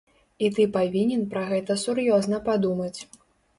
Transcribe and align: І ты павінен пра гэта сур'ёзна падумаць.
І 0.45 0.47
ты 0.55 0.63
павінен 0.77 1.27
пра 1.35 1.45
гэта 1.51 1.77
сур'ёзна 1.83 2.43
падумаць. 2.51 2.99